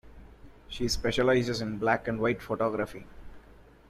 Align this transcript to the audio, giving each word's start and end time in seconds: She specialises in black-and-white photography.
She 0.67 0.87
specialises 0.87 1.61
in 1.61 1.77
black-and-white 1.77 2.41
photography. 2.41 3.05